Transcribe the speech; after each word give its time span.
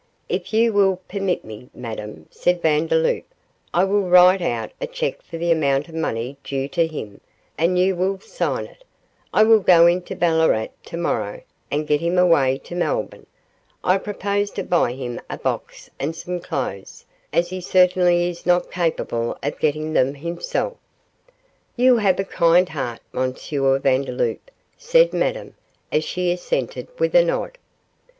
'If 0.29 0.51
you 0.51 0.73
will 0.73 0.99
permit 1.07 1.45
me, 1.45 1.69
Madame,' 1.75 2.25
said 2.31 2.59
Vandeloup, 2.63 3.23
'I 3.71 3.83
will 3.83 4.09
write 4.09 4.41
out 4.41 4.71
a 4.81 4.87
cheque 4.87 5.21
for 5.21 5.37
the 5.37 5.51
amount 5.51 5.89
of 5.89 5.93
money 5.93 6.37
due 6.43 6.67
to 6.69 6.87
him, 6.87 7.21
and 7.55 7.77
you 7.77 7.95
will 7.95 8.19
sign 8.19 8.65
it. 8.65 8.83
I 9.31 9.43
will 9.43 9.59
go 9.59 9.85
into 9.85 10.15
Ballarat 10.15 10.69
to 10.85 10.97
morrow, 10.97 11.41
and 11.69 11.85
get 11.85 12.01
him 12.01 12.17
away 12.17 12.57
to 12.63 12.73
Melbourne. 12.73 13.27
I 13.83 13.99
propose 13.99 14.49
to 14.57 14.63
buy 14.63 14.93
him 14.93 15.21
a 15.29 15.37
box 15.37 15.91
and 15.99 16.15
some 16.15 16.39
clothes, 16.39 17.05
as 17.31 17.51
he 17.51 17.61
certainly 17.61 18.27
is 18.27 18.43
not 18.43 18.71
capable 18.71 19.37
of 19.43 19.59
getting 19.59 19.93
them 19.93 20.15
himself.' 20.15 20.77
'You 21.75 21.97
have 21.97 22.19
a 22.19 22.23
kind 22.23 22.67
heart, 22.69 23.01
M. 23.15 23.35
Vandeloup,' 23.35 24.49
said 24.79 25.13
Madame, 25.13 25.53
as 25.91 26.03
she 26.03 26.31
assented 26.31 26.87
with 26.97 27.13
a 27.13 27.23
nod. 27.23 27.59